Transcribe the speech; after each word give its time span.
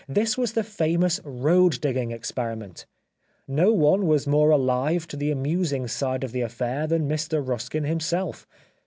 This 0.09 0.35
was 0.35 0.53
the 0.53 0.63
famous 0.63 1.19
road 1.23 1.79
digging 1.79 2.09
experiment. 2.09 2.87
No 3.47 3.71
one 3.71 4.07
was 4.07 4.25
more 4.25 4.49
alive 4.49 5.05
to 5.09 5.15
the 5.15 5.29
amusing 5.29 5.87
side 5.87 6.23
of 6.23 6.31
the 6.31 6.41
affair 6.41 6.87
than 6.87 7.07
Mr 7.07 7.47
Ruskin 7.47 7.83
himself. 7.83 8.47